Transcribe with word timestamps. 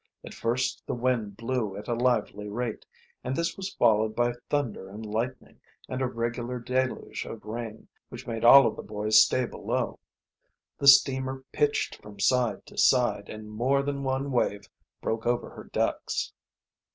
At 0.25 0.33
first 0.33 0.81
the 0.87 0.95
wind 0.95 1.37
blew 1.37 1.77
at 1.77 1.87
a 1.87 1.93
lively 1.93 2.49
rate, 2.49 2.87
and 3.23 3.35
this 3.35 3.55
was 3.55 3.75
followed 3.75 4.15
by 4.15 4.33
thunder 4.49 4.89
and 4.89 5.05
lightning 5.05 5.61
and 5.87 6.01
a 6.01 6.07
regular 6.07 6.57
deluge 6.57 7.23
of 7.25 7.45
rain, 7.45 7.87
which 8.09 8.25
made 8.25 8.43
all 8.43 8.65
of 8.65 8.75
the 8.75 8.81
boys 8.81 9.21
stay 9.23 9.45
below. 9.45 9.99
The 10.79 10.87
steamer 10.87 11.43
pitched 11.51 12.01
from 12.01 12.19
side 12.19 12.65
to 12.65 12.79
side 12.79 13.29
and 13.29 13.47
more 13.51 13.83
than 13.83 14.01
one 14.01 14.31
wave 14.31 14.67
broke 15.01 15.27
over 15.27 15.51
her 15.51 15.65
decks. 15.65 16.33